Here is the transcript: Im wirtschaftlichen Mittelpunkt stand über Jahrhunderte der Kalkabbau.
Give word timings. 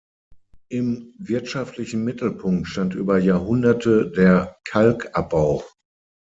Im 0.71 1.13
wirtschaftlichen 1.19 2.03
Mittelpunkt 2.03 2.67
stand 2.67 2.95
über 2.95 3.19
Jahrhunderte 3.19 4.09
der 4.09 4.57
Kalkabbau. 4.63 5.63